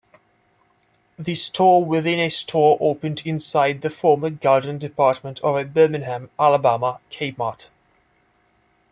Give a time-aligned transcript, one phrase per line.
[1.19, 7.69] The store-within-a-store opened inside the former garden department of a Birmingham, Alabama, Kmart.